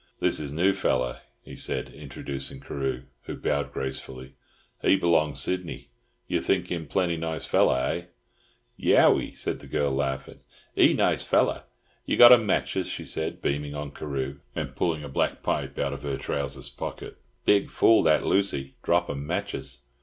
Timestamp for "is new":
0.39-0.73